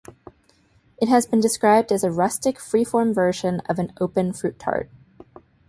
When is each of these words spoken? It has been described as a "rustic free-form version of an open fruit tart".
It 0.99 1.09
has 1.09 1.27
been 1.27 1.41
described 1.41 1.91
as 1.91 2.03
a 2.03 2.09
"rustic 2.09 2.59
free-form 2.59 3.13
version 3.13 3.59
of 3.69 3.77
an 3.77 3.93
open 4.01 4.33
fruit 4.33 4.57
tart". 4.57 4.89